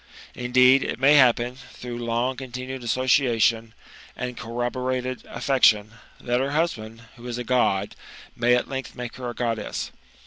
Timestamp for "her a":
9.17-9.35